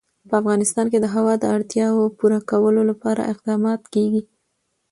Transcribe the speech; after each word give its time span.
په 0.29 0.33
افغانستان 0.41 0.85
کې 0.91 0.99
د 1.01 1.07
هوا 1.15 1.33
د 1.39 1.45
اړتیاوو 1.55 2.13
پوره 2.17 2.39
کولو 2.49 2.81
لپاره 2.91 3.27
اقدامات 3.33 3.81
کېږي. 3.93 4.21